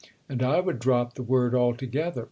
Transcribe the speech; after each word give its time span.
And 0.27 0.41
I 0.41 0.59
would 0.61 0.79
drop 0.79 1.13
the 1.13 1.21
word 1.21 1.53
altogether. 1.53 2.19